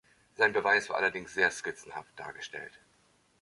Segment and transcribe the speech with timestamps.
[0.35, 2.79] Sein Beweis war allerdings sehr skizzenhaft dargestellt.